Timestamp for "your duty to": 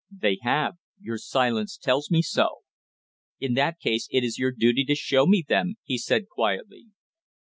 4.39-4.95